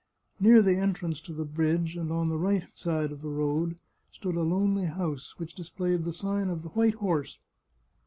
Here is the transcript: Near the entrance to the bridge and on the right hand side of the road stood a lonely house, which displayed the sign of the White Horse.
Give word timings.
Near 0.39 0.63
the 0.63 0.77
entrance 0.77 1.21
to 1.21 1.31
the 1.31 1.45
bridge 1.45 1.95
and 1.95 2.11
on 2.11 2.27
the 2.29 2.39
right 2.39 2.61
hand 2.63 2.71
side 2.73 3.11
of 3.11 3.21
the 3.21 3.29
road 3.29 3.77
stood 4.11 4.35
a 4.35 4.41
lonely 4.41 4.85
house, 4.85 5.37
which 5.37 5.53
displayed 5.53 6.05
the 6.05 6.11
sign 6.11 6.49
of 6.49 6.63
the 6.63 6.69
White 6.69 6.95
Horse. 6.95 7.37